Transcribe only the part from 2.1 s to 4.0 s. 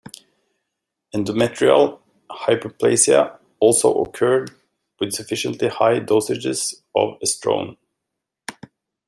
hyperplasia also